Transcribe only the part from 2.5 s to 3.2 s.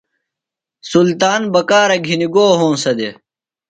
ہونسہ دےۡ؟